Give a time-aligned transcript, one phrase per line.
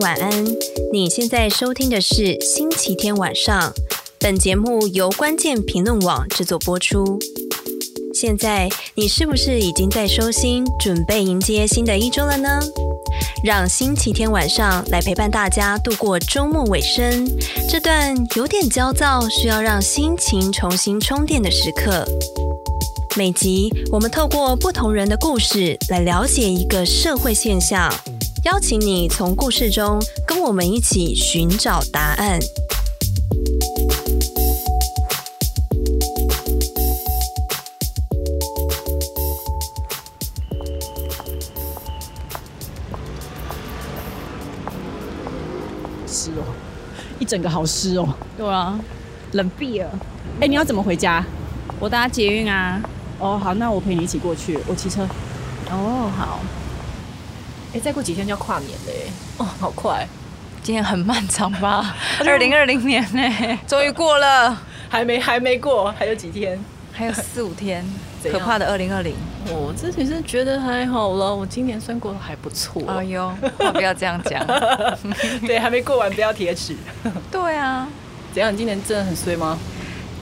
[0.00, 0.30] 晚安。
[0.92, 3.72] 你现在收听的是星期天晚上。
[4.18, 7.18] 本节目由关键评论网制作播出。
[8.14, 12.60] 现在你是不是已经在收心，准备迎接新的一周了呢？
[13.44, 17.28] 让星期天晚上来陪伴大家度过周末尾声，
[17.68, 22.04] 这段有点焦躁，需要让心情重新充电的时刻。
[23.16, 27.92] 每集我们透过不同人的故事来了解一个社会现象，
[28.48, 32.40] 邀请你从故事中跟我们一起寻找答案。
[46.06, 46.42] 湿哦，
[47.18, 48.08] 一整个好湿哦。
[48.38, 48.80] 对啊，
[49.32, 49.90] 冷毙了。
[50.40, 51.22] 哎，你要怎么回家？
[51.78, 52.80] 我搭捷运啊。
[53.18, 54.58] 哦，好，那我陪你一起过去。
[54.66, 55.06] 我骑车。
[55.70, 56.40] 哦，好。
[57.78, 59.06] 哎，再过几天就要跨年了耶。
[59.36, 60.04] 哦，好快。
[60.64, 61.94] 今年很漫长吧？
[62.26, 63.58] 二零二零年呢？
[63.68, 64.60] 终于过了。
[64.88, 66.58] 还没，还没过，还有几天？
[66.92, 67.84] 还有四五天。
[68.32, 69.14] 可怕的二零二零。
[69.46, 72.82] 我自己是觉得还好了，我今年算过得还不错。
[72.88, 73.32] 哎呦，
[73.72, 74.44] 不要这样讲。
[75.46, 76.74] 对，还没过完，不要铁齿。
[77.30, 77.86] 对啊。
[78.34, 78.54] 怎样？
[78.54, 79.56] 今年真的很衰吗？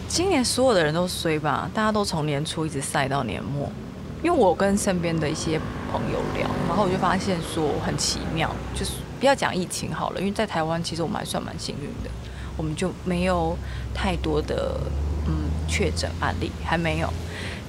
[0.06, 3.72] 今年所有的人都衰吧，大家都从年初一直晒到年末。
[4.22, 5.60] 因为我跟身边的一些
[5.92, 12.10] 朋友聊，然后我就发现说很奇妙，就是不要讲疫情好了，因为在台湾其实我们还算蛮幸运的，
[12.56, 13.56] 我们就没有
[13.94, 14.78] 太多的
[15.26, 15.32] 嗯
[15.68, 17.12] 确诊案例，还没有。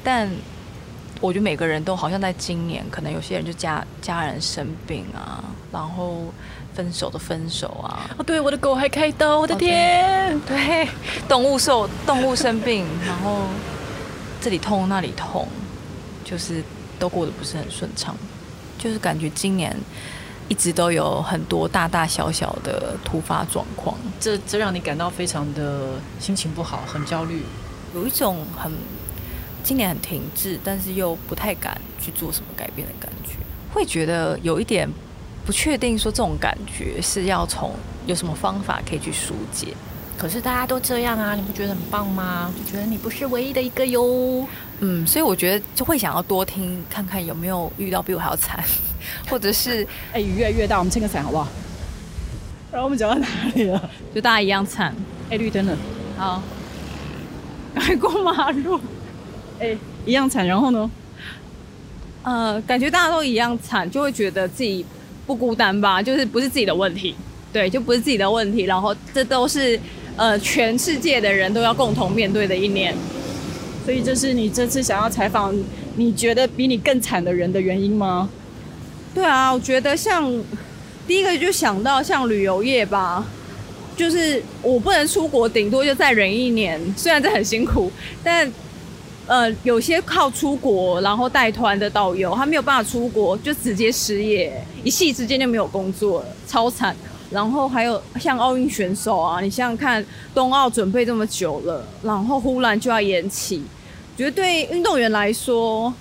[0.04, 0.30] 但
[1.20, 6.26] 我觉得每个人都好像在今年，可能有些人就家家人生病啊，然后。
[6.78, 8.08] 分手的分手啊！
[8.20, 10.40] 哦，对，我的狗还开刀，我的天！
[10.42, 10.88] 对，
[11.28, 13.48] 动物受动物生病，然后
[14.40, 15.48] 这里痛那里痛，
[16.30, 16.62] 就是
[17.00, 18.14] 都过得不是很顺畅，
[18.78, 19.74] 就是感觉今年
[20.50, 27.44] 一直都有很多大大小小的突发状况，这这让你感到非常的心情不好，很焦虑，
[27.96, 28.72] 有一种很
[29.64, 33.38] 今年很停滞，但是又不太敢去做什么改变的感觉，
[33.74, 34.90] 会觉得有一点。
[35.46, 37.72] 不确定说这种感觉是要从
[38.06, 39.74] 有什么方法可以去疏解，
[40.18, 42.52] 可是大家都这样啊，你不觉得很棒吗？
[42.58, 44.48] 就觉得你不是唯一的一个哟。
[44.80, 48.64] 嗯，所以我觉得就会想要多听看看有没有遇到比我还要惨，
[49.30, 51.48] 或者是哎、欸、雨越来越大，我们撑个伞好不好？
[52.72, 53.90] 然后我们讲到哪里了？
[54.14, 54.94] 就大家一样惨。
[55.30, 55.78] 哎、欸，绿灯了，
[56.18, 56.42] 好，
[57.76, 58.78] 赶快过马路。
[59.60, 60.90] 哎、欸，一样惨，然后呢？
[62.24, 64.86] 呃，感觉大家都一样惨，就会觉得自己。
[65.26, 67.14] 不孤单吧，就是不是自己的问题，
[67.52, 68.64] 对，就不是自己的问题。
[68.64, 69.78] 然后这都是
[70.18, 72.94] 呃全世界的人都要共同面对的一年，
[73.86, 75.58] 所以这是你这次想要采访
[75.96, 78.30] 你觉得比你更惨的人的原因吗？
[79.16, 80.30] 对啊，我觉得像
[81.08, 83.26] 第一个就想到像旅游业吧，
[83.96, 87.90] 就是我不能出国，顶多就再忍一年，虽然这很辛苦，
[88.24, 88.52] 但。
[89.30, 96.96] 呃，有些靠出国然后带团的导游，他没有办法出国，就直接失业，一夕之间就没有工作，超惨。
[97.30, 103.62] 然后还有像奥运选手啊，你想想看，冬奥准备这么久了，然后忽然就要延期，
[104.16, 105.94] 觉得对运动员来说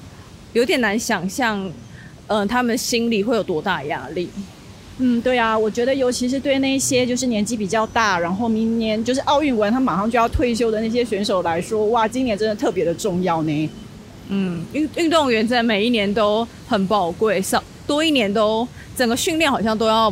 [0.53, 1.59] 有点难想象，
[2.28, 4.28] 嗯、呃，他们心里会有多大压力。
[4.98, 13.70] 嗯，对啊，我觉得尤其是对那些就是年纪比较大，然后明年就是奥运完他马上就要退休的那些选手来说，哇，今年真的特别的重要呢。
[14.28, 18.66] 嗯，运运动员在每一年都很宝贵，少多一年都
[18.97, 20.10] 整个训练好像都要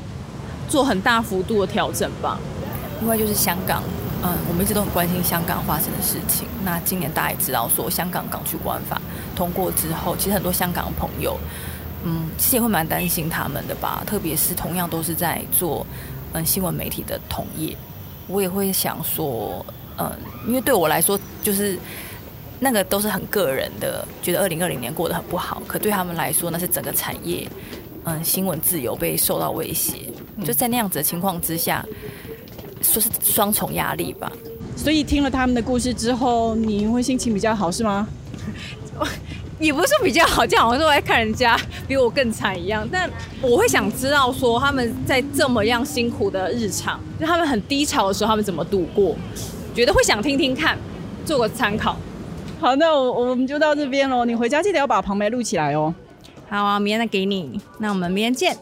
[0.69, 2.38] 做很大幅度的调整吧。
[3.00, 3.82] 另外就是香港，
[4.22, 6.47] 嗯，我们一直都很关心香港发生的事情。
[6.64, 9.00] 那今年大家也知道，说香港港区国安法
[9.36, 11.38] 通过之后，其实很多香港的朋友。
[12.06, 15.86] 嗯，其实也会蛮担心他们的吧，特别是同样都是在做
[16.34, 17.74] 嗯新闻媒体的同业，
[18.26, 19.64] 我也会想说，
[19.97, 20.12] 嗯，
[20.47, 21.78] 因为对我来说，就是
[22.60, 27.48] 那个都是很个人的，觉得二零二零年过得很不好，可对他们来说，那是整个产业，
[28.04, 29.95] 嗯，新闻自由被受到威胁，
[30.45, 31.84] 就在那样子的情况之下，
[32.83, 34.30] 说是双重压力吧。
[34.77, 38.06] 所以听了他们的故事之后，你会心情比较好是吗？
[39.60, 42.86] 也不是说比较好，这样好像说我在看人家 比我更惨一样。
[42.91, 43.09] 但
[43.41, 49.16] 我会想知道说他们在这么样辛苦的日常，就他们很低潮的时候，他们怎么度过？
[49.74, 50.77] 觉得会想听听看，
[51.24, 51.97] 做个参考。
[52.60, 54.24] 好，那我我们就到这边喽。
[54.24, 55.95] 你回家记得要把旁白录起来哦。
[56.48, 57.60] 好啊，明天再给你。
[57.78, 58.56] 那我们明天见。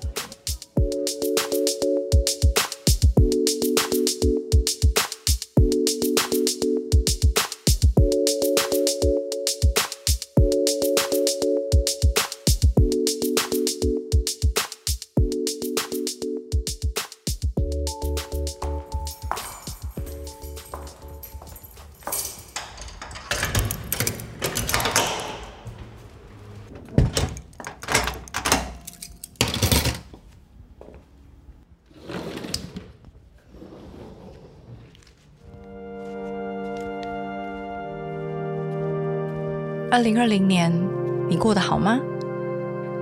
[39.92, 40.72] 二零二零年，
[41.28, 42.00] 你过得好吗？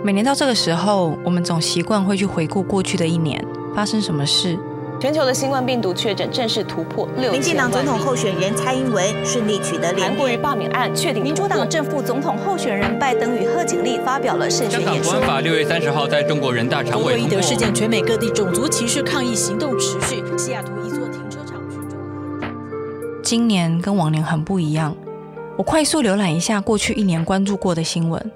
[0.03, 3.41] 每年到这个时候，我们总习惯会去回顾过去的一年
[3.77, 4.59] 发生什么事。
[4.99, 7.31] 全球的新冠病毒确诊正式突破六。
[7.31, 10.43] 民进党总统候选人蔡英文顺利取得连任。
[10.43, 11.23] 罢免案确定。
[11.23, 15.13] 民主党正副总统候选人拜登与贺锦丽发表了胜选演说。
[15.13, 17.29] 香港国安法六月三十号在中国人大常委通过。
[17.29, 20.25] 伊德事件，全美各地种族歧视抗议行动持续。
[20.37, 21.57] 西雅图一座停车场。
[23.23, 24.97] 今年跟往年很不一样。
[25.61, 28.33] 我快速浏览一下过去一年关注过的新闻，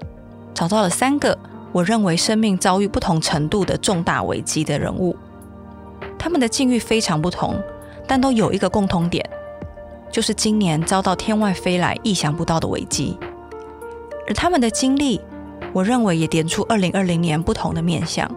[0.53, 1.35] 找到了三个
[1.71, 5.17] 我认为生命遭遇不同程度的重大危机的人物。
[6.19, 7.59] 他们的境遇非常不同，
[8.07, 9.27] 但都有一个共同点，
[10.11, 13.17] 就是今年遭到天外飞来、意想不到的危机。
[14.27, 15.19] 而他们的经历，
[15.73, 18.29] 我认为也点出二零二零年不同的面相。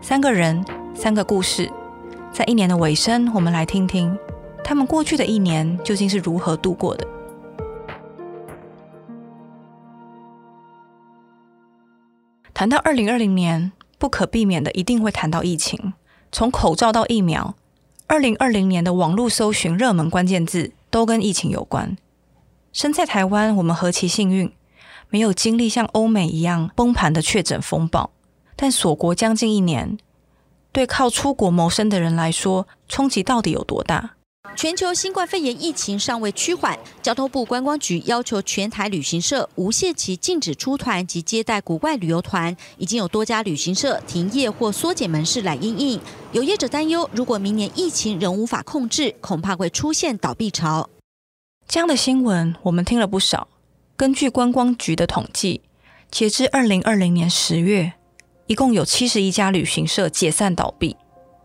[0.00, 0.64] 三个人，
[0.94, 1.70] 三个故事，
[2.32, 4.16] 在一年的尾声，我们来听听
[4.64, 7.06] 他们过去的一年究竟是如何度过的。
[12.62, 15.94] 谈到二零二零年，不可避免的一定会谈到疫情。
[16.30, 17.56] 从口罩到疫苗，
[18.06, 21.96] 二零二零年的网络搜寻热门关键字都跟疫情有关。
[22.72, 24.52] 身在台湾，我们何其幸运，
[25.08, 28.12] 没有经历像欧美一样崩盘的确诊风暴。
[28.54, 29.98] 但锁国将近一年，
[30.70, 34.12] 对靠出国谋生的人来说，冲击到底有多大？
[34.56, 46.00] 全球新冠肺炎疫情尚未趋缓，交通部观光局要求全台旅行社无限期禁止出团及接待国外旅游团，已经有多家旅行社停业或缩减门市来应应。
[46.32, 50.90] 有业者担忧，如果明年疫情仍无法控制，恐怕会出现倒闭潮。
[51.68, 53.46] 这样的新闻我们听了不少。
[53.96, 55.62] 根据观光局的统计，
[56.10, 57.92] 截至二零二零年十月，
[58.48, 60.96] 一共有七十一家旅行社解散倒闭。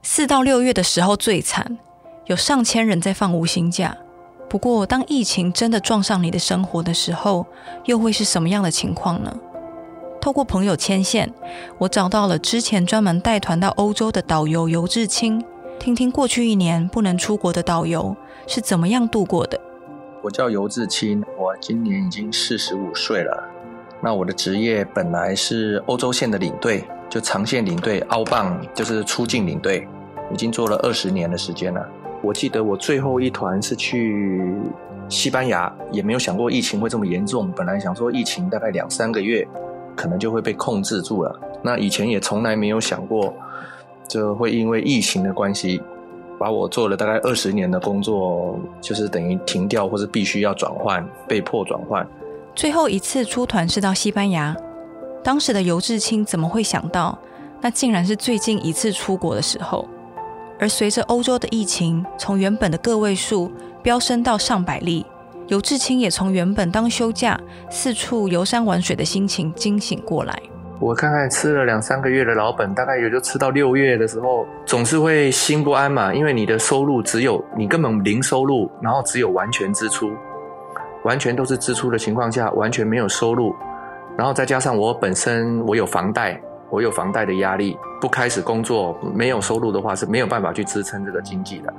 [0.02, 1.78] 四到六月的时候最惨。
[2.27, 3.95] 有上千人在放无薪假，
[4.50, 7.45] 不过当疫情真的撞上你的生活的时候，
[7.85, 9.33] 又会是什么样的情况呢？
[10.19, 11.33] 透过朋友牵线，
[11.77, 15.41] 我找到了之前专门带团到欧洲的导游游志清，
[15.79, 18.13] 听听过去一年不能出国的导游
[18.45, 19.57] 是怎么样度过的。
[20.21, 23.41] 我叫游志清，我今年已经四十五岁了。
[24.01, 29.88] 那我的职业本来是欧洲线的领队，就长线领队澳棒就是出境领队，
[30.33, 31.88] 已经做了二十年的时间了。
[32.22, 34.42] 我记得我最后一团是去
[35.08, 37.52] 西班牙，也没有想过疫情会这么严重。
[37.56, 39.48] 本来想说疫情大概两三个月，
[39.96, 41.40] 可能就会被控制住了。
[41.62, 43.34] 那以前也从来没有想过，
[44.08, 45.81] 就会因为疫情的关系，
[46.40, 52.06] 把我做了大概二十年的工作，就是等于停掉，或是必须要转换，被迫转换。
[52.56, 54.56] 最后一次出团是到西班牙，
[55.24, 57.18] 当时的游志清怎么会想到，
[57.62, 59.88] 那竟然是最近一次出国的时候？
[60.59, 63.51] 而随着欧洲的疫情从原本的个位数
[63.83, 65.06] 飙升到上百例，
[65.48, 67.39] 游志清也从原本当休假
[67.70, 70.38] 四处游山玩水的心情惊醒过来。
[70.79, 80.12] 我看看吃了两三个月的老本，大概也就吃到六月的时候，总是会心不安嘛，因为你的收入只有你根本零收入，然后只有完全支出，
[81.03, 83.55] 完全都是支出的情况下，完全没有收入，
[84.15, 86.39] 然后再加上我本身我有房贷。
[86.69, 91.74] 我有房贷的压力，不开始工作，没有收入的话是没有办法去支撑这个经济的。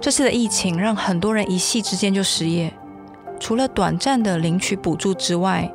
[0.00, 2.72] 这次的疫情让很多人一夕之间就失业，
[3.40, 5.70] 除了短暂的领取补助之外，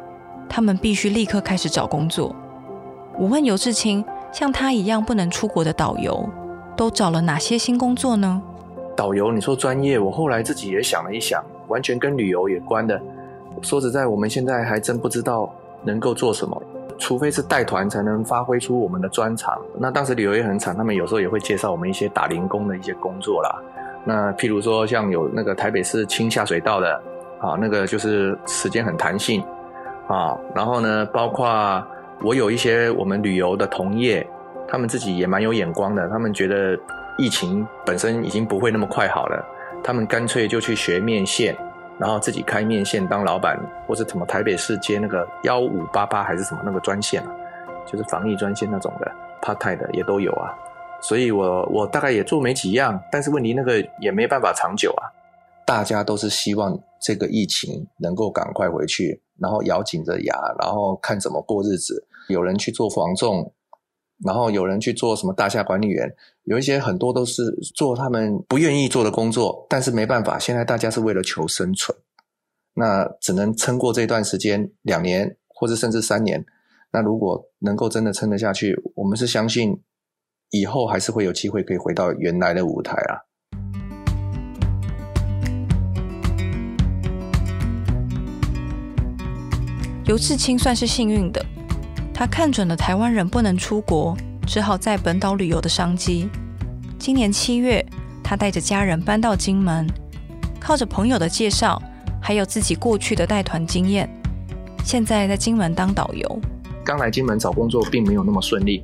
[0.48, 2.36] 他们必须立刻开始找工作。
[3.18, 6.30] 我问游志清，像他一样不能出国的导游，
[6.78, 8.42] 都找了哪些新工作呢？
[8.96, 13.02] 导游，你说专业，我后来自己也想了一想，完全跟旅游有关的。
[13.62, 15.54] 说实在，我们现在还真不知道
[15.84, 16.62] 能够做什么。
[17.00, 19.60] 除非是带团才能发挥出我们的专长。
[19.80, 23.56] 那当时旅游业很惨，他们有时候也会介绍我们一些打零工的一些工作啦。
[24.06, 27.02] 那譬如说像有那个台北市清下水道的，
[27.40, 29.42] 啊，那个就是时间很弹性，
[30.08, 31.82] 啊，然后呢，包括
[32.22, 34.28] 我有一些我们旅游的同业，
[34.68, 36.78] 他们自己也蛮有眼光的，他们觉得
[37.18, 39.46] 疫情本身已经不会那么快好了，
[39.84, 41.56] 他们干脆就去学面线。
[42.00, 47.30] 然后自己开面线当老板，或者什么台北市接那个幺五八八还是什么那个专线啊，
[47.86, 50.56] 就是防疫专线那种的，part time 的也都有啊。
[51.02, 55.12] 所以我我大概也做没几样，但是问题那个也没办法长久啊。
[55.66, 62.08] 大家都是希望这个疫情能够赶快回去，然后咬紧着牙，然后看怎么过日子。
[62.30, 63.54] 有人去做防重。
[64.24, 67.44] 然后有人去做什么大厦管理员，有一些很多都是
[67.76, 71.98] 做他们不愿意做的工作，但是没办法，现在大家是为了求生存，
[72.74, 76.46] 那只能撑过这段时间，两年或者甚至三年。
[76.92, 79.80] 那如果能够真的撑得下去，我们是相信
[80.50, 83.22] 以后还是会有机会可以回到原来的舞台啊。
[90.06, 91.46] 刘志清算是幸运的，
[92.20, 94.14] 他看准了台湾人不能出国，
[94.46, 96.28] 只好在本岛旅游的商机。
[96.98, 97.82] 今年七月，
[98.22, 99.88] 他带着家人搬到金门，
[100.60, 101.82] 靠着朋友的介绍，
[102.22, 104.10] 还有自己过去的带团经验，
[104.84, 106.42] 现在在金门当导游。
[106.84, 108.84] 刚来金门找工作并没有那么顺利，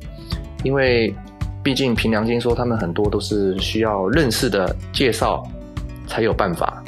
[0.63, 1.13] 因为
[1.61, 5.45] 毕竟凭良心说，他们很多都是需要认识的介绍
[6.07, 6.81] 才有办法。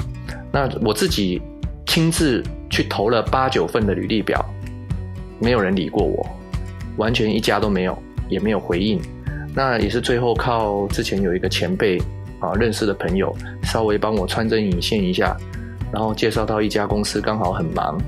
[0.50, 1.42] 那我自己
[1.84, 4.42] 亲自去投了八九份的履历表，
[5.38, 6.26] 没有人理过我，
[6.98, 7.96] 完全一家都没有，
[8.28, 9.00] 也没有回应。
[9.54, 11.98] 那也是最后靠之前有一个前辈
[12.38, 15.36] 啊认识的朋友，稍微帮我穿针引线一下，
[15.90, 17.98] 然后介绍到一家公司，刚好很忙。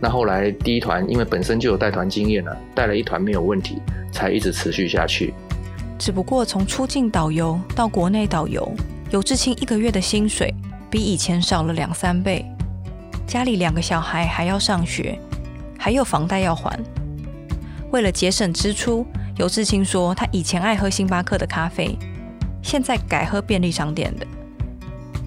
[0.00, 3.78] 那后来第一团因为本身就有带团经验了，带了一团没有问题，
[4.12, 5.34] 才一直持续下去。
[5.98, 8.72] 只不过从出境导游到国内导游，
[9.10, 10.54] 游志清一个月的薪水
[10.88, 12.44] 比以前少了两三倍，
[13.26, 15.18] 家里两个小孩还要上学，
[15.78, 16.78] 还有房贷要还。
[17.90, 19.06] 为了节省支出。
[19.36, 21.96] 尤志清说：“他以前爱喝星巴克的咖啡，
[22.62, 24.26] 现在改喝便利商店的。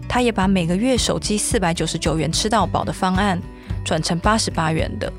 [0.08, 3.41] 他也把每个月手机四百九十九元吃到饱的方案
[3.84, 5.12] 转成八十八元的，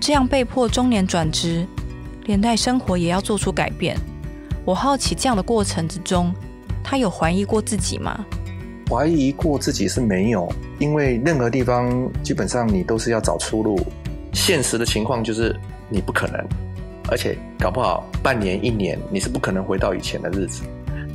[0.00, 1.66] 这样被迫中年转职，
[2.24, 3.94] 连带生活也要做出改变。
[4.64, 6.32] 我好奇这样的过程之中，
[6.82, 8.24] 他有怀疑过自己吗？
[8.88, 13.78] 怀疑过自己是没有，因为任何地方基本上你都是要找出路，
[14.32, 15.54] 现实的情况就是
[15.90, 16.42] 你不可能。”
[17.10, 20.62] 而且搞不好半年一年，你是不可能回到以前的日子。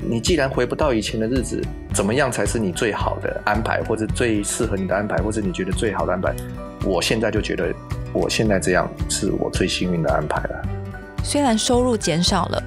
[0.07, 1.59] 你既然回不到以前的日子，
[1.93, 6.35] 怎么样才是你最好的安排，或者最适合你的安排，或者你觉得最好的安排？
[6.83, 7.73] 我现在就觉得，
[8.13, 10.67] 我现在这样是我最幸运的安排了。
[11.23, 12.61] 虽然收入减少了，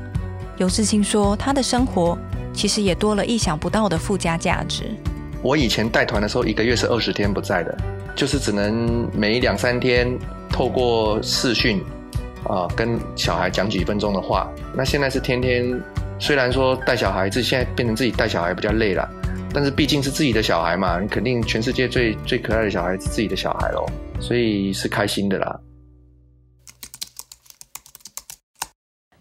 [0.56, 2.18] 尤志清说他的生活
[2.52, 4.84] 其实也多了意想不到的附加价值。
[5.42, 7.76] 我以前带团的时候，一个月是二十天不在的，
[8.16, 10.18] 就是只能每两三天
[10.50, 11.80] 透过视讯。
[12.48, 14.50] 啊，跟小孩讲几分钟的话。
[14.74, 15.80] 那现在是天天，
[16.18, 19.08] 虽然说带小孩子，现在变成自己带小孩比较累了，
[19.52, 23.86] 但是毕竟是自己的小孩嘛，你肯定全世界最最可爱的小孩是自己的小孩咯，
[24.18, 25.60] 所以是开心的啦。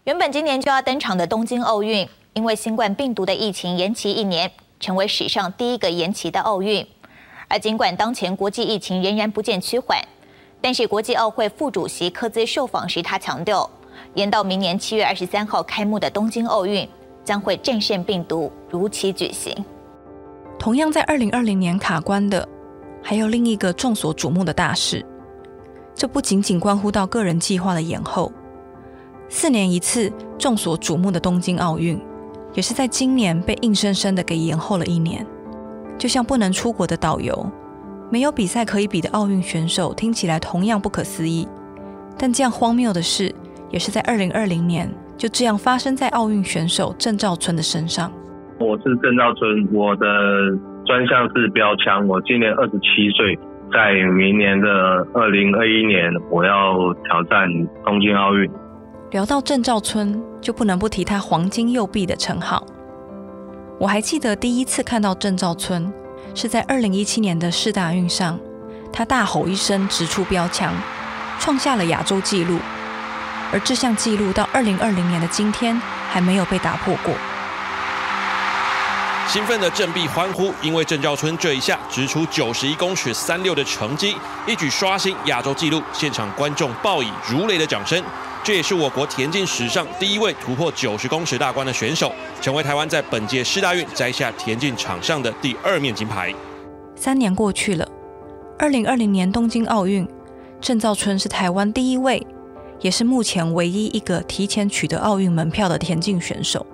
[0.04, 6.86] 原本今年就要登场的东京奥运，因为新冠病毒的疫情延期一年，成为史上第一个延期的奥运。
[7.46, 9.98] 而尽管当前国际疫情仍然不见趋缓。
[10.60, 13.68] 但是国际奥会副主席科兹受访时，他强调，
[14.14, 16.88] 延到明年七月二十三号开幕的东京奥运
[17.24, 19.54] 将会战胜病毒，如期举行。
[20.58, 22.46] 同样在二零二零年卡关的，
[23.02, 25.04] 还有另一个众所瞩目的大事。
[25.94, 28.32] 这不仅仅关乎到个人计划的延后，
[29.28, 32.00] 四年一次众所瞩目的东京奥运，
[32.54, 35.24] 也是在今年被硬生生的给延后了一年。
[35.96, 37.44] 就像不能出国的导游。
[38.10, 41.46] 没有比赛可以比的奥运选手，听起来同样不可思议。
[42.16, 43.34] 但这样荒谬的事，
[43.70, 48.10] 也是在二零二零年就这样发生在奥运选手郑兆春的身上。
[48.58, 50.06] 我是郑兆春，我的
[50.86, 52.08] 专项是标枪。
[52.08, 53.38] 我今年二十七岁，
[53.72, 54.68] 在明年的
[55.12, 57.46] 二零二一年，我要挑战
[57.84, 58.50] 东京奥运。
[59.10, 62.64] 聊到郑兆春，就不能不提他“黄金右臂”的称号。
[63.78, 65.92] 我还记得第一次看到郑兆春。
[66.40, 68.38] 是在二零一七年的四大运上，
[68.92, 70.72] 他大吼一声直出标枪，
[71.40, 72.60] 创下了亚洲纪录。
[73.52, 75.76] 而这项纪录到二零二零年的今天
[76.08, 77.12] 还没有被打破过。
[79.28, 84.16] 兴奋的振臂欢呼，因为郑兆春这一下直出九十一公尺三六的成绩，
[84.46, 88.02] 一举刷新亚洲纪录，现场观众报以如雷的掌声。
[88.42, 96.34] 这也是我国田径史上第一位突破九十公尺大关的选手，成为台湾在本届世大运摘下田径场上的第二面金牌。
[96.96, 97.86] 三年过去了，
[98.58, 100.08] 二零二零年东京奥运，
[100.58, 102.26] 郑兆春是台湾第一位，
[102.80, 106.64] 也是目前唯一一个提前取得奥运门票的田径选手。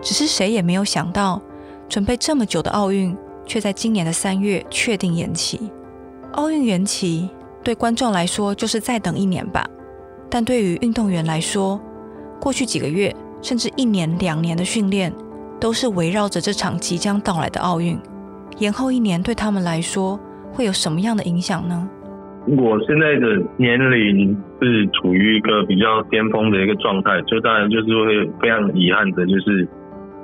[0.00, 1.42] 只是谁也没有想到，
[1.90, 5.60] 准备这么久的奥运，却在今年的三月确定延期。
[6.34, 7.28] 奥运延期，
[7.64, 9.68] 对观众来说就是再等一年吧。
[10.30, 11.80] 但对于运动员来说，
[12.40, 15.12] 过去几个月甚至一年、两年的训练，
[15.60, 17.98] 都是围绕着这场即将到来的奥运。
[18.58, 20.16] 延后一年对他们来说，
[20.52, 21.90] 会有什么样的影响呢？
[22.46, 29.68] 我现在的年龄是处于一个比较巅峰的一个状态，就当然就是会非常遗憾的，就是。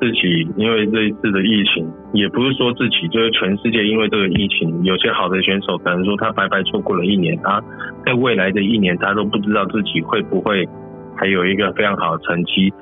[0.01, 7.63] 自己因为这一次的疫情，也不是说自己，就是全世界因为这个疫情，有些好的选手可能说他白白错过了一年，他
[8.05, 10.69] 在未来的一年他都不知道自己会不会
[11.17, 12.73] 还有一个非常好的成绩。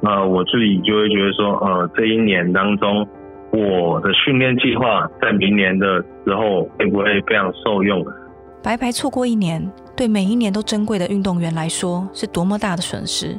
[0.00, 3.06] 那，我自己就会觉得说，呃，这一年当中，
[3.52, 8.04] 我的训练计划在明年的时候会不会非常受用？
[8.62, 13.38] 白白错过一年，对每一年都珍贵的运动员来说，是多么大的损失。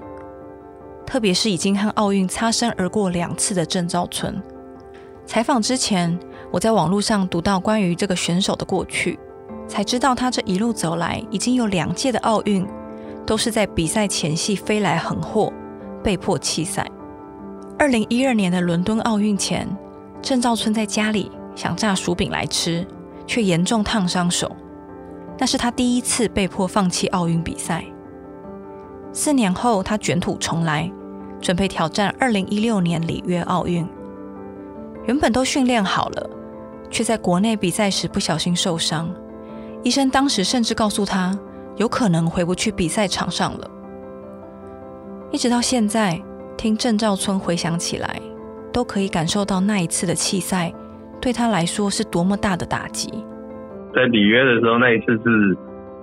[1.07, 4.39] 特别是已经和奥运擦身而过两次的郑兆村。
[5.25, 6.19] 采访之前，
[6.51, 9.17] 我在网络上读到关于这个选手的过去，
[9.69, 12.67] 才知道他这一路走来，已经有两届的奥运
[13.25, 15.51] 都是在比赛前夕飞来横祸，
[16.03, 16.85] 被迫弃赛。
[17.79, 19.65] 二零一二年的伦敦奥运前，
[20.21, 22.85] 郑兆春在家里想炸薯饼来吃，
[23.25, 24.53] 却严重烫伤手。
[25.37, 27.85] 那是他第一次被迫放弃奥运比赛。
[29.13, 30.91] 四年后，他卷土重来，
[31.41, 33.87] 准备挑战二零一六年里约奥运。
[35.05, 36.29] 原本都训练好了，
[36.89, 39.09] 却在国内比赛时不小心受伤。
[39.83, 41.37] 医生当时甚至告诉他，
[41.75, 43.71] 有可能回不去比赛场上了。
[45.31, 46.21] 一直到现在。
[46.57, 48.19] 听郑兆春回想起来，
[48.73, 50.73] 都可以感受到那一次的弃赛
[51.21, 53.07] 对他来说是多么大的打击。
[53.93, 55.55] 在里约的时候，那一次是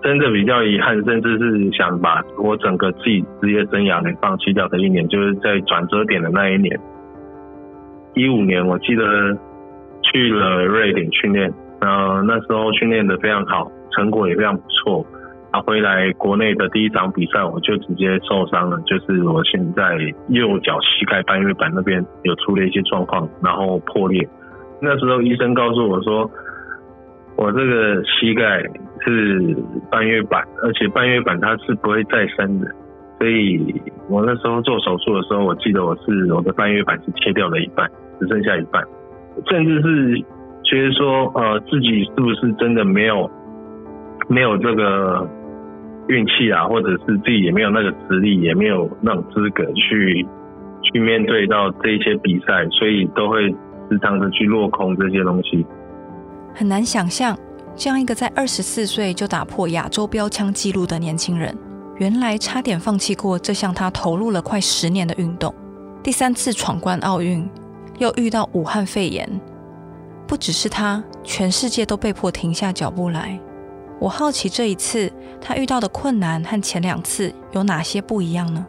[0.05, 6.79] 真的比较遗憾，甚至是想把我整个自己职业生涯给放弃掉的一年，就是在转折点的那一年。
[8.13, 9.05] 一五年，我记得
[10.03, 15.07] 去了瑞典训练，呃那时候训练的非常好，成果也非常不错。
[15.51, 19.97] 啊回来国内的第一场比赛，我就直接受伤了，就是我现在
[20.29, 24.29] 右脚膝盖半月板那边有出了一些状况，然后破裂。
[24.83, 26.31] 那时候医生告诉我说，
[27.37, 28.63] 我这个膝盖
[29.05, 29.57] 是
[29.91, 32.67] 半月板，而且半月板它是不会再生的，
[33.19, 37.91] 所以我那时候做手术的时候，我记得我是我的半月板是切掉了一半，
[38.21, 38.83] 只剩下一半，
[39.49, 40.19] 甚至是
[40.65, 43.31] 觉得说，呃，自己是不是真的没有
[44.29, 45.29] 没有这个。
[46.07, 50.23] 运气啊，或者是自己也没有那个实力，也没有那种资格去
[50.83, 53.49] 去面对到这些比赛，所以都会
[53.89, 55.65] 时常的去落空这些东西。
[56.55, 57.35] 很难想象，
[57.77, 61.57] 这样一个在二十四岁就打破亚洲标枪纪录的年轻人，
[61.97, 65.53] 原来差点放弃过这项他投入了快十年的运动。
[66.03, 67.49] 第三次闯关奥运，
[67.99, 69.29] 又遇到武汉肺炎，
[70.27, 73.39] 不只是他，全世界都被迫停下脚步来。
[73.99, 75.11] 我好奇这一次
[75.41, 78.65] 他遇到的困难和前两次有哪些不一样呢？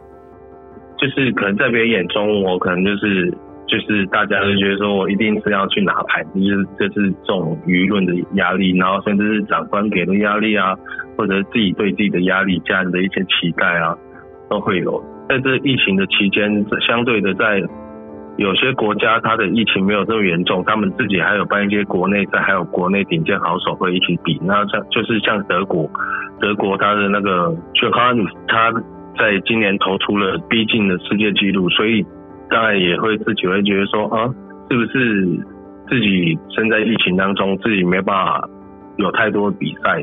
[0.98, 3.32] 就是可能在别人眼中，我可能就是
[3.66, 10.74] 就是大家都觉得说我一定是要去拿牌，就是就是这种舆论的压力，然后甚至是长官给的压力啊，
[11.16, 13.96] 或者自己对自己的压力、家人的一些期待啊，
[14.48, 15.02] 都会有。
[15.28, 17.62] 在这疫情的期间，相对的在。
[18.38, 24.38] 有些国家它的疫情没有这么严重，他们自己还有办一些国内赛，还有国内顶尖好手会一起比。
[24.42, 25.88] 那像就是像德国，
[26.38, 28.70] 德国他的那个 j o h a n 他
[29.18, 32.04] 在今年投出了逼近的世界纪录，所以
[32.48, 34.26] 当然也会自己会觉得说啊，
[34.70, 35.26] 是不是
[35.88, 38.48] 自己身在疫情当中，自己没办法
[38.96, 40.02] 有太多比赛，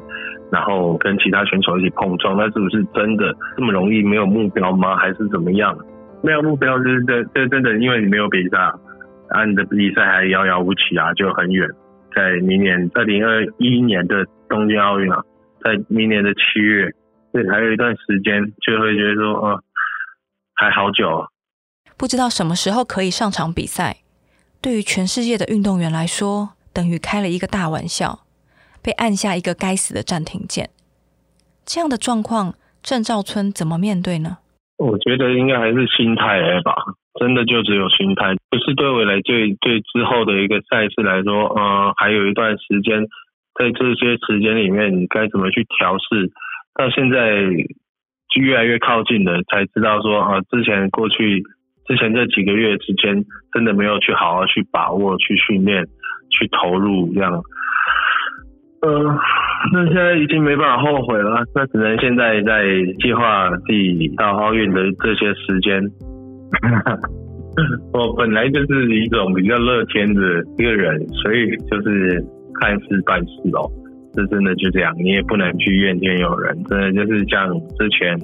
[0.52, 4.96] 然后跟其他选手一起碰撞，那是不是真的这么容易没有目标吗？
[4.96, 5.78] 还是怎么样？
[6.22, 8.58] 没有目标，就是这这真的，因为你没有比赛，
[9.30, 11.68] 啊，你的比赛还遥遥无期啊，就很远。
[12.16, 15.22] 在明年二零二一年的东京奥运啊，
[15.64, 16.92] 在明年的七月，
[17.34, 19.60] 对，还有一段时间，就会觉得说，哦，
[20.56, 21.28] 还好久啊。
[21.98, 23.98] 不知道什么时候可以上场比赛，
[24.62, 28.22] 对于全世界的运动员来说，等于开了一个大玩笑，
[28.82, 30.70] 被按下一个该死的暂停键。
[31.66, 34.40] 这样的状况，郑兆春怎么面对呢？
[34.78, 36.76] 我觉得应该还是心态吧，
[37.20, 43.06] 真的就只有心态，不是对未来对对之后的一个赛事来说，呃，还有一段时间，
[43.54, 46.34] 在这些时间里面，你该怎么去调试？
[46.74, 47.48] 到现在
[48.34, 51.44] 就越来越靠近了，才知道说，啊、呃，之前过去
[51.88, 55.84] 之前这几个月之间，真的没有去好好去把握、去训练、
[56.30, 57.42] 去投入这样。
[58.82, 59.18] 呃，
[59.74, 62.66] 那现在已经没办法后悔了，那只能现在在
[63.00, 65.82] 计划第到奥运的这些时间。
[67.94, 70.22] 我本来就是一种比较乐天的
[70.58, 72.24] 一个人，所以就是
[72.60, 73.70] 看事办事哦。
[74.14, 76.56] 这真的就这样，你也不能去怨天尤人。
[76.66, 78.18] 真的就是像之前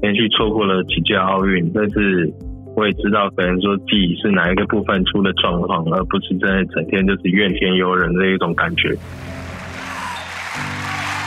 [0.00, 2.30] 连续错过了几届奥运，但是
[2.78, 8.96] 我也知道，可能说自己是哪一个部分出了状况，而不是在整天就是怨天尤人的一种感觉。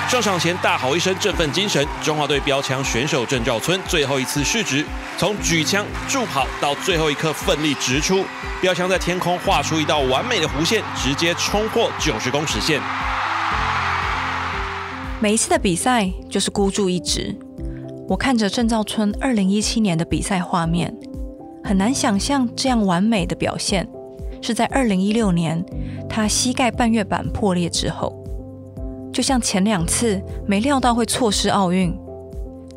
[0.07, 4.85] 上场前大吼一声振奋精神，中华队标枪选手郑兆村最后一次试掷，
[5.17, 8.23] 从举枪助跑到最后一刻奋力直出，
[8.61, 12.79] 标枪在天空画出一道完美的弧线，直接冲破九十公尺线。
[15.21, 17.35] 每一次的比赛就是孤注一掷。
[18.07, 20.93] 我看着郑兆村二零一七年的比赛画面，
[21.63, 23.87] 很难想象这样完美的表现
[24.41, 25.63] 是在二零一六年
[26.09, 28.17] 他膝盖半月板破裂之后。
[29.13, 31.93] 就像前两次没料到会错失奥运，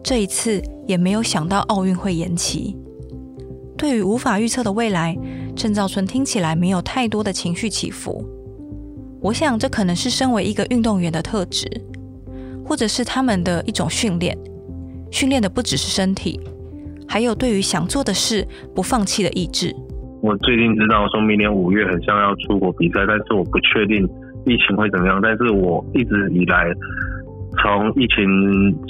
[0.03, 2.77] 这一次也没有想到奥运会延期。
[3.77, 5.17] 对于无法预测的未来，
[5.55, 8.25] 郑兆春听起来没有太多的情绪起伏。
[9.21, 11.67] 我想，这可能是身为一个运动员的特质，
[12.67, 14.37] 或者是他们的一种训练。
[15.11, 16.41] 训练的不只是身体，
[17.15, 19.73] 还有对于想做的事不放弃的意志。
[20.21, 24.03] 我最近知道说明年五月很像要出国比赛，但是我不确定
[24.45, 25.21] 疫情会怎么样。
[25.23, 26.73] 但是我一直以来，
[27.63, 28.27] 从疫情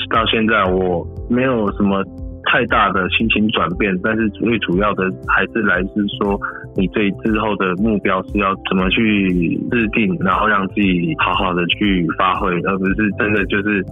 [0.09, 2.03] 到现在，我没有什么。
[2.47, 6.39] 太大的心情转变，但是最主要的还是来自说，
[6.77, 13.83] 你对之后的目标是要怎么去制定，然后让自己好好的去发挥，而不是真的就是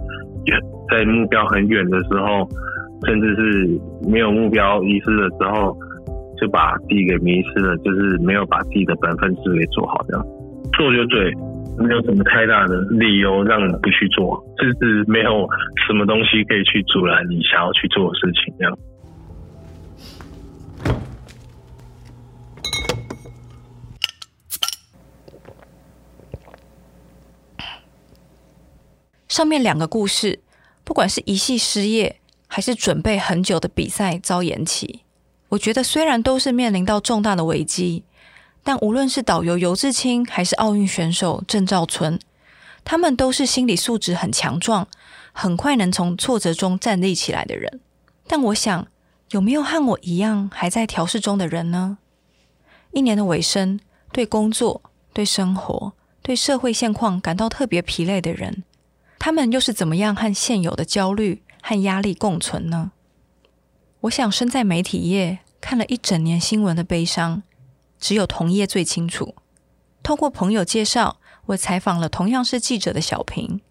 [0.89, 2.47] 在目标很远的时候，
[3.05, 5.77] 甚至是没有目标遗失了之后，
[6.39, 10.25] 就把自己给迷失了，就是没有把自己的本分事给做好，这样
[10.73, 11.33] 做就对。
[11.75, 15.47] 没有什么太大的理由让你不去做，就是没有
[15.87, 18.53] 什么东西可以去阻拦你想要去做的事情。
[18.59, 18.77] 这样。
[29.27, 30.41] 上面两个故事，
[30.83, 32.17] 不管是一系失业，
[32.55, 35.01] 还是准备很久的比赛遭延期，
[35.49, 38.03] 我觉得虽然都是面临到重大的危机。
[38.61, 42.19] 但无论是导游游志清，还是奥运选手郑兆春，
[42.85, 44.87] 他们都是心理素质很强壮，
[45.31, 47.79] 很快能从挫折中站立起来的人。
[48.27, 48.85] 但我想，
[49.31, 51.97] 有没有和我一样还在调试中的人呢？
[52.91, 53.79] 一年的尾声，
[54.11, 58.63] 对工作、对生活、对社会现况感到特别疲累的人，
[59.17, 62.91] 他们又是怎么样和现有的焦虑和压力共存呢？
[64.01, 67.41] 我想，身在媒体业，看了一整年新闻的悲伤。
[67.97, 69.33] 只有同业最清楚。
[70.03, 73.61] 透过朋友介绍，我采访了同样是记者的小平。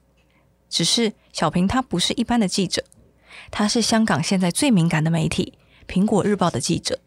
[0.70, 2.82] 只是小平他不是一般的记者，
[3.50, 5.52] 他是香港现在最敏感的媒体
[5.92, 6.98] 《苹果日报》的记者。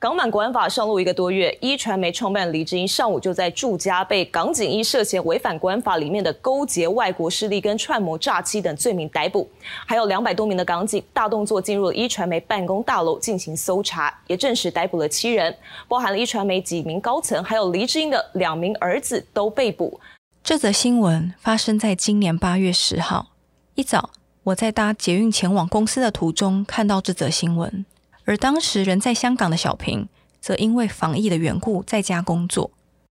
[0.00, 9.46] 港版国安法上路一个多月，一传媒创办李志英上午就在住家被港警以涉嫌违反国安法里面的勾结外国势力跟串谋诈欺等罪名逮捕，
[9.84, 15.54] 还有两百多名的港警大动作进入了一传媒办公大楼进行搜查，也证实逮捕了七人，
[15.86, 20.00] 包含了一传媒几名高层，还有李志英的两名儿子都被捕。
[20.42, 23.26] 这则新闻发生在今年八月十号
[23.74, 24.08] 一早，
[24.44, 27.84] 我在搭捷运前往公司的途中看到这则新闻。
[28.30, 30.06] 而当时人在香港的小平，
[30.38, 32.70] 则因为防疫的缘故在家工作。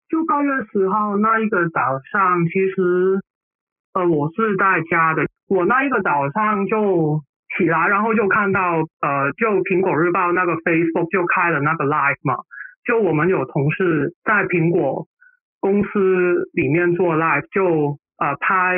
[0.09, 1.79] 就八月十号那一个早
[2.11, 3.15] 上，其实，
[3.93, 5.23] 呃，我是在家的。
[5.47, 7.23] 我那一个早上就
[7.57, 12.35] 起来，然后就看到，呃，就苹果日报那个 Facebook 就开了那个 Live 嘛。
[12.83, 15.07] 就我们有同事在苹果
[15.61, 18.75] 公司里面做 Live，就呃拍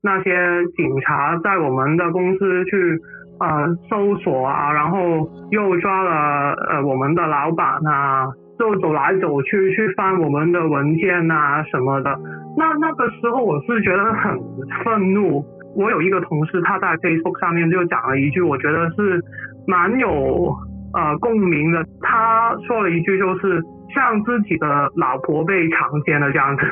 [0.00, 3.02] 那些警察在我们的公司去。
[3.40, 8.26] 呃，搜索啊，然后又抓了呃我们的老板啊，
[8.58, 12.16] 就走来走去去翻我们的文件啊什么的。
[12.56, 14.38] 那那个时候我是觉得很
[14.84, 15.44] 愤怒。
[15.76, 19.20] 我有一个同事他在 Facebook 上面就讲了一句，我觉得是
[19.66, 20.56] 蛮有
[20.92, 21.84] 呃共鸣的。
[22.00, 23.60] 他说了一句，就是
[23.92, 26.62] 像自己的老婆被强奸了这样子。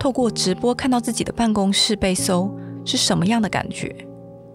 [0.00, 2.50] 透过直播看到自己的办公室被搜，
[2.84, 3.94] 是什么样的感觉？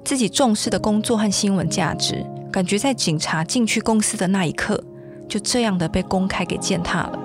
[0.04, 4.84] 自己重视的工作和新闻价值，感觉在警察进去公司的那一刻，
[5.30, 7.20] 就这样的被公开给践踏了。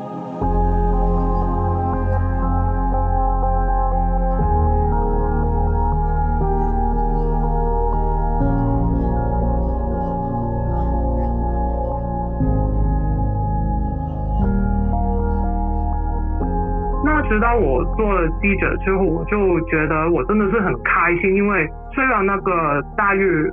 [17.07, 21.65] 那直到我做了记者之后，我就觉得我真的是很开心，因为
[21.95, 23.49] 虽然那个待遇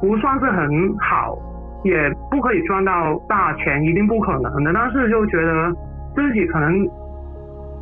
[0.00, 1.38] 不算是很好，
[1.84, 5.72] 也不可以赚到大钱，一定不可能的，但是就觉得
[6.16, 6.84] 自己可能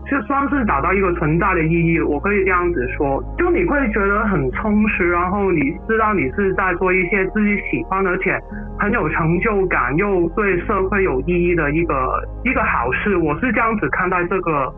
[0.05, 8.39] 就算是找到一个存在的意义，我可以这样子说，就你会觉得很充实，然后你知道你是在做一些自己喜欢而且
[8.79, 14.71] 很有成就感又对社会有意义的一个一个好事，我是这样子看待这个。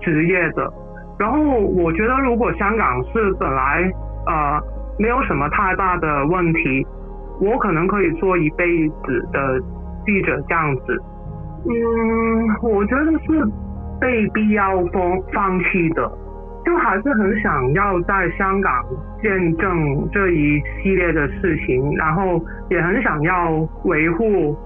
[0.00, 0.72] 职业的，
[1.18, 3.90] 然后我觉得如果香港是本来
[4.26, 4.60] 呃
[4.98, 6.86] 没有什么太大的问题，
[7.40, 9.60] 我可能可以做一辈子的
[10.04, 11.02] 记者这样子。
[11.66, 11.72] 嗯，
[12.62, 13.46] 我觉得是
[14.00, 16.10] 被必要放放弃的，
[16.64, 18.72] 就还是很想要在香港
[19.22, 23.50] 见证这一系列的事情，然后也很想要
[23.84, 24.56] 维护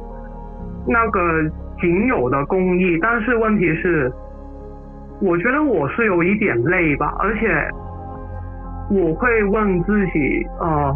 [0.86, 1.20] 那个
[1.80, 4.12] 仅有的公益，但是问题是。
[5.24, 7.48] 我觉得我是有一点累吧，而且
[8.90, 10.94] 我会问自己，呃，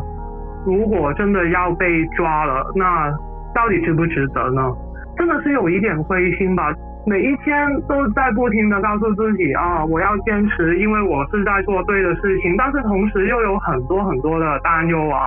[0.66, 3.10] 如果真的要被抓了，那
[3.54, 4.70] 到底值不值得呢？
[5.16, 6.72] 真的是有一点灰心吧。
[7.06, 12.54] 每一天都在不停的告诉自己啊，我要坚持，因为我是在做对的事情。
[12.58, 15.26] 但是同时又有很多很多的担忧啊、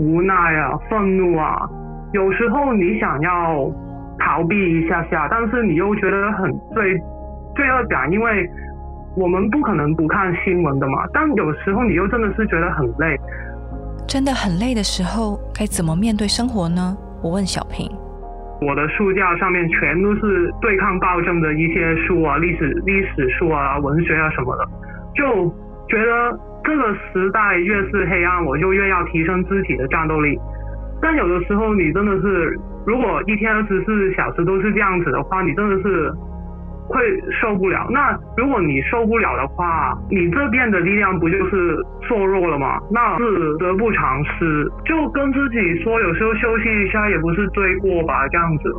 [0.00, 1.68] 无奈啊、愤怒啊。
[2.12, 3.70] 有时候你想要
[4.18, 6.98] 逃避一下下，但是你又觉得很罪
[7.54, 8.48] 罪恶感，因为
[9.16, 11.06] 我们不可能不看新闻的嘛。
[11.12, 13.18] 但有时候你又真的是觉得很累。
[14.08, 16.96] 真的很累的时候，该怎么面对生活呢？
[17.22, 17.88] 我问小平。
[18.60, 24.64] 我的书架上面全都是对抗暴政的一些书啊，历史历史书啊，文学啊什么的，
[25.14, 25.48] 就
[25.88, 30.38] 觉得这个时代越是黑暗，我就越要提升自己的战斗力。
[31.00, 36.12] 但有的时候，你真的是，如果一天二十四小时都是这样子的话，你真的是。
[36.88, 37.00] 会
[37.40, 37.86] 受不了。
[37.90, 42.80] 那如果你受不了的话，你这边的力量不就是削弱了吗？
[42.90, 44.70] 那是得不偿失。
[44.84, 48.74] 就跟自己说，有时候休息一下也不是罪过吧，这样子。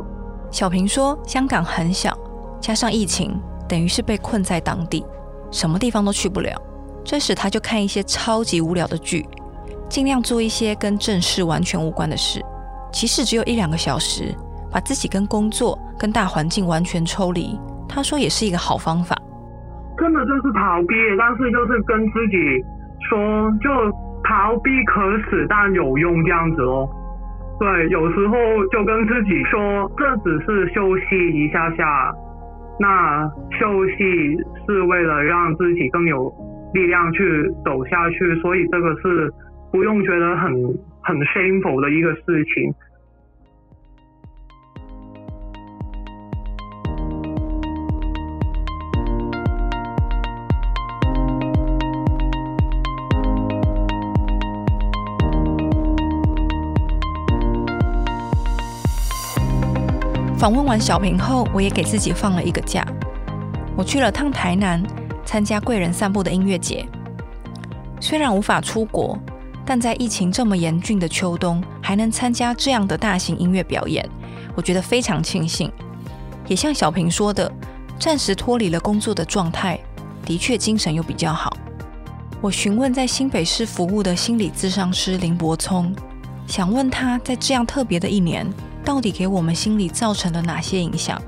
[0.50, 2.16] 小平说，香港很小，
[2.60, 5.04] 加上疫情，等于是被困在当地，
[5.50, 6.50] 什么地方都去不了。
[7.04, 9.26] 这时他就看一些超级无聊的剧，
[9.88, 12.40] 尽量做一些跟正事完全无关的事，
[12.92, 14.34] 即使只有一两个小时，
[14.70, 17.58] 把自己跟工作、跟大环境完全抽离。
[17.88, 19.14] 他说也是一个好方法，
[19.98, 22.36] 真的就是逃避，但是就是跟自己
[23.08, 23.18] 说，
[23.60, 23.70] 就
[24.24, 26.88] 逃避可耻但有用这样子哦。
[27.60, 28.34] 对，有时候
[28.72, 32.12] 就跟自己说，这只是休息一下下，
[32.80, 36.32] 那休息是为了让自己更有
[36.72, 39.32] 力量去走下去，所以这个是
[39.70, 40.52] 不用觉得很
[41.02, 42.74] 很 shameful 的一个事情。
[60.44, 62.86] 访问完小平后，我也给自己放了一个假。
[63.74, 64.82] 我去了趟台南，
[65.24, 66.86] 参加贵人散步的音乐节。
[67.98, 69.18] 虽然无法出国，
[69.64, 74.06] 但在疫情这么严峻的秋冬，还能参加这样的大型音乐表演，
[74.54, 75.72] 我觉得非常庆幸。
[76.46, 77.50] 也像小平说的，
[77.98, 79.80] 暂时脱离了工作的状态，
[80.26, 81.56] 的确精神又比较好。
[82.42, 85.96] 我询问在新北市服务的心理咨商师林柏聪，
[86.46, 88.46] 想问他在这样特别的一年。
[88.84, 91.20] 到底给我们心理造成了哪些影响？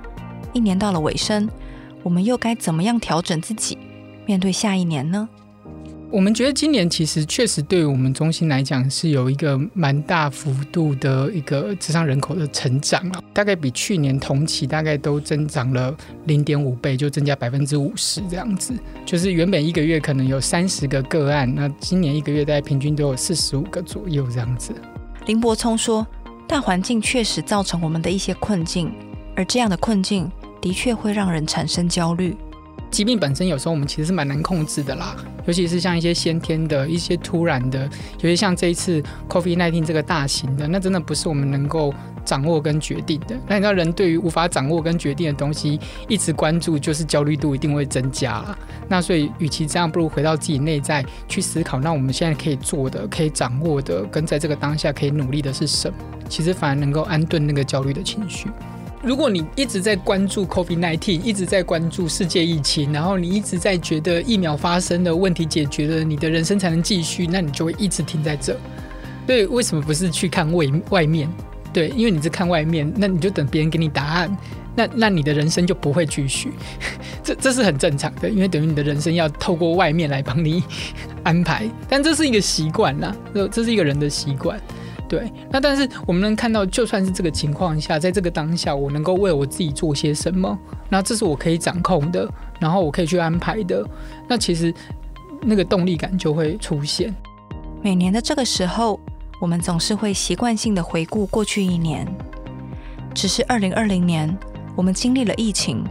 [0.53, 1.49] 一年到了尾声，
[2.03, 3.79] 我们又该怎么样调整自己，
[4.27, 5.27] 面对下一年呢？
[6.11, 15.95] 我们觉得今年其实确实对于我们中心来讲是有一个蛮大幅度的一个职场人口的成长了，大概比去年同期大概都增长了
[16.27, 18.73] 零点五倍，就增加百分之五十这样子。
[19.05, 24.75] 就是原本一个月可能有三十个个案，那今年一个月大概平均都有四十五个左右这样子。
[25.27, 26.07] 林柏聪说。
[26.49, 28.93] 大环境确实造成我们的一些困境，
[29.35, 30.31] 而这样的困境
[30.61, 32.37] 的确会让人产生焦虑。
[32.89, 37.85] 疾病本身有时候我们其实是蛮难控制的啦，尤其是像一些先天的一些突然的，
[38.21, 41.93] 尤其像这一次 COVID-19 这个大型的，那真的不是我们能够
[42.27, 43.35] 掌握跟决定的。
[43.47, 48.59] 那你知道，人对于无法掌握跟决定的东西一直关注，就是焦虑度一定会增加啦。
[48.89, 55.97] 那所以，与其这样，不如回到自己内在去思考，那我们现在可以做的、可以掌握的，跟在这个当下可以努力的是什么？
[56.29, 58.49] 其实反而能够安顿那个焦虑的情绪。
[59.03, 68.59] 如果你一直在关注 COVID-19，一直在关注世界疫情，然后你一直在觉得疫苗发生的问题解决了，你的人生才能继续，那你就会一直停在这。
[69.25, 71.33] 对，为什么不是去看外外面？
[71.77, 74.35] 对，因为你是看外面，那你就等别人给你答案，
[74.75, 76.51] 那那你的人生就不会继续。
[77.23, 80.65] 这这是很正常的，因为等于你的人生要透过外面来帮你
[81.23, 84.59] 安排，但这是一个习惯啦，这这是一个人的习惯。
[85.07, 90.59] 对，那但是我们能看到，就算是这个情况下，在这个当下，我能够为我自己做些什么？
[90.89, 92.27] 那这是我可以掌控的，
[92.59, 93.87] 然后我可以去安排的。
[94.27, 94.73] 那其实
[95.43, 97.15] 那个动力感就会出现。
[97.83, 98.99] 每年的这个时候，
[99.41, 102.07] 我们总是会习惯性的回顾过去一年。
[103.15, 104.37] 只是二零二零年，
[104.75, 105.85] 我们经历了疫情，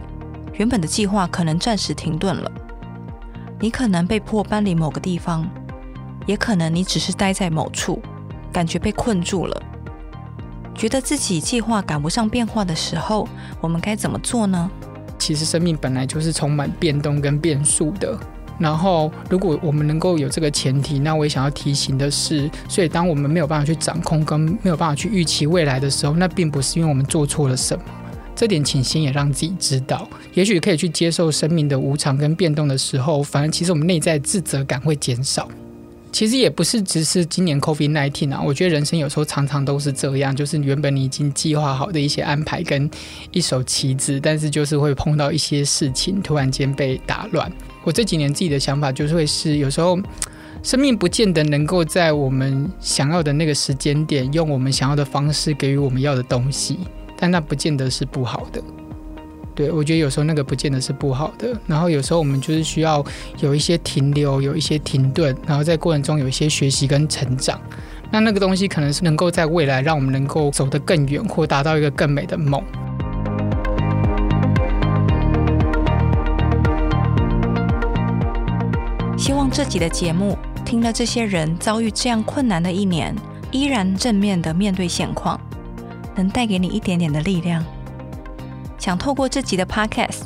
[0.54, 2.50] 原本的计划可能暂时停顿了。
[3.60, 5.48] 你可能被迫搬离某个地方，
[6.26, 8.00] 也可能你只是待在某处。
[8.52, 9.62] 感觉被困住了，
[10.74, 13.28] 觉得自己计划赶不上变化的时候，
[13.60, 14.70] 我们该怎么做呢？
[15.18, 18.18] 其实生命本来就是充满变动跟变数的。
[18.58, 27.84] 然后，如果我们能够有这个前提，那我也想要提醒的是，所以当我们没有办法去掌控跟没有办法去预期未来的时候，那并不是因为我们做错了什么。
[28.34, 35.48] 这点请先也让自己知道，也许可以去接受生命的无常跟变动的时候，反而其实我们内在自责感会减少。
[36.12, 42.88] 其实也不是只是今年 COVID-19 啊，我觉得人生有时候常常都是这样，就是原本你已经计划好的一些安排跟
[43.32, 47.52] 一手棋子，但是就是会碰到一些事情，突然间被打乱。
[47.86, 49.96] 我这几年自己的想法就是会是，有时候
[50.60, 56.80] 生命不见得能够在我们想要的那个时间点，用我们想要的方式给予我们要的东西，
[57.16, 58.60] 但那不见得是不好的。
[59.54, 63.04] 对，我觉得有时候那个不见得是不好的，然后有时候我们就是需要
[63.38, 67.56] 有一些停留，有一些停顿，然后在过程中有一些学习跟成长。
[68.10, 72.60] 那那个东西可能是能够在未来让我们能够走得更远，或达到一个更美的梦。
[79.56, 83.16] 这集的节目听了这些人遭遇这样困难的一年，
[83.50, 85.40] 依然正面的面对现况，
[86.14, 87.64] 能带给你一点点的力量。
[88.76, 90.24] 想透过这集的 Podcast，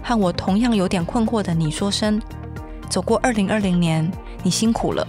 [0.00, 2.22] 和我同样有点困惑的你说声：
[2.88, 4.08] 走过二零二零年，
[4.44, 5.04] 你辛苦了。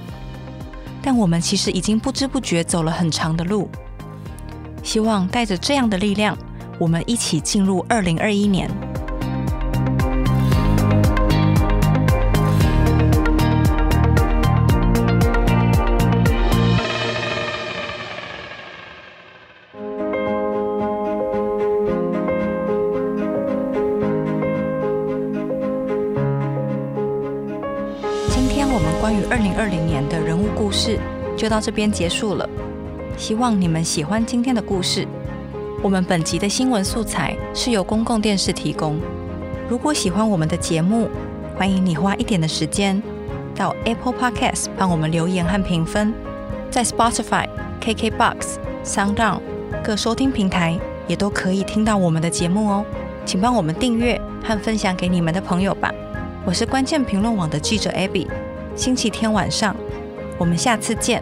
[1.00, 3.70] 但我们其实已经不知不觉走了很长的路。
[4.82, 6.36] 希望带着这样的力量，
[6.80, 8.68] 我们一起进入二零二一年。
[29.40, 31.00] 二零二零年的人物故事
[31.38, 32.50] 就到这边结束了，
[33.18, 35.08] 希望你们喜欢今天的故事。
[35.82, 39.00] 我们本集的新闻素材是由公共电视提供。
[39.70, 41.08] 如果喜欢我们的节目，
[41.56, 43.02] 欢迎你花一点的时间
[43.56, 46.14] 到 Apple Podcast 帮我们留言和评分，
[46.70, 47.48] 在 Spotify、
[47.80, 49.40] KKBox、SoundOn
[49.82, 52.86] 各收听平台也都可以听到我们的节目哦。
[53.24, 55.90] 请帮我们订阅和分享给你们的朋友吧。
[56.44, 58.28] 我是关键评论网的记者 Abby，
[58.80, 59.76] 星期天晚上。
[60.38, 61.22] 我们下次见。